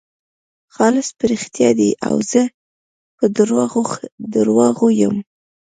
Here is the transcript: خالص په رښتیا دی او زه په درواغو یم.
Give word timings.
خالص 0.75 1.07
په 1.17 1.23
رښتیا 1.31 1.69
دی 1.79 1.89
او 2.07 2.15
زه 2.31 2.41
په 3.17 3.25
درواغو 4.79 4.87
یم. 5.01 5.15